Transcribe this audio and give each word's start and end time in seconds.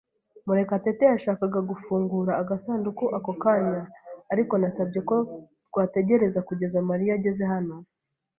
Murekatete 0.45 1.03
yashakaga 1.13 1.59
gufungura 1.69 2.31
agasanduku 2.41 3.03
ako 3.17 3.31
kanya, 3.43 3.81
ariko 4.33 4.53
nasabye 4.61 4.99
ko 5.09 5.15
twategereza 5.67 6.39
kugeza 6.47 6.85
Mariya 6.89 7.11
ageze 7.17 7.43
hano. 7.51 7.75